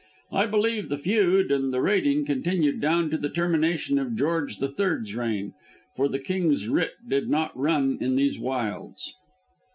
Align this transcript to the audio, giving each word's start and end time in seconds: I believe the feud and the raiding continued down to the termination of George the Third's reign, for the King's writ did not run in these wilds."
I 0.31 0.47
believe 0.47 0.89
the 0.89 0.97
feud 0.97 1.51
and 1.51 1.71
the 1.71 1.79
raiding 1.79 2.25
continued 2.25 2.81
down 2.81 3.11
to 3.11 3.19
the 3.19 3.29
termination 3.29 3.99
of 3.99 4.15
George 4.15 4.57
the 4.57 4.67
Third's 4.67 5.13
reign, 5.13 5.53
for 5.95 6.07
the 6.07 6.17
King's 6.17 6.67
writ 6.67 6.93
did 7.07 7.29
not 7.29 7.55
run 7.55 7.99
in 8.01 8.15
these 8.15 8.39
wilds." 8.39 9.13